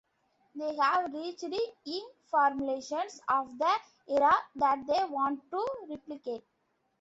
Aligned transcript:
They 0.55 0.75
have 0.77 1.13
researched 1.13 1.59
ink 1.85 2.11
formulations 2.31 3.21
of 3.29 3.55
the 3.59 3.71
era 4.09 4.33
that 4.55 4.87
they 4.87 5.03
want 5.05 5.47
to 5.51 5.67
replicate. 5.87 6.43